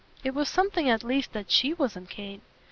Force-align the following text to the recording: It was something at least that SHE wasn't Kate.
It 0.23 0.33
was 0.33 0.49
something 0.49 0.89
at 0.89 1.03
least 1.03 1.31
that 1.33 1.51
SHE 1.51 1.75
wasn't 1.75 2.09
Kate. 2.09 2.41